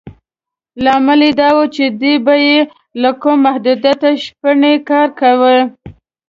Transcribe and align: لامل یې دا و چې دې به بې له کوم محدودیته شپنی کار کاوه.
لامل 0.83 1.21
یې 1.27 1.31
دا 1.39 1.49
و 1.55 1.59
چې 1.75 1.83
دې 2.01 2.13
به 2.25 2.35
بې 2.43 2.55
له 3.01 3.09
کوم 3.21 3.37
محدودیته 3.45 4.09
شپنی 4.23 4.75
کار 4.89 5.07
کاوه. 5.19 5.57